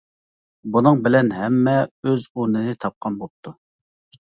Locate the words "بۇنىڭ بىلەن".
0.75-1.29